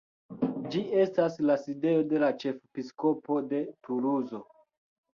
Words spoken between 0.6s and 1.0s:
Ĝi